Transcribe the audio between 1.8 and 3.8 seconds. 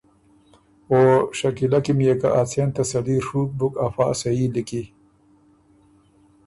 کی م يې که ا څېن تسلي ڒُوک بُک